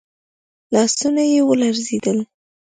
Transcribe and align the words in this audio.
لاسونه 0.73 1.23
يې 1.31 1.39
ولړزېدل. 1.47 2.17